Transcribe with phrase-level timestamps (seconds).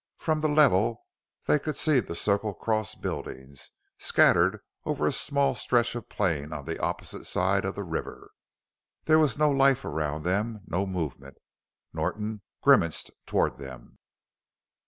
[0.17, 1.05] From the level
[1.45, 3.69] they could see the Circle Cross buildings,
[3.99, 8.31] scattered over a small stretch of plain on the opposite side of the river.
[9.05, 11.37] There was no life around them, no movement.
[11.93, 13.99] Norton grimaced toward them.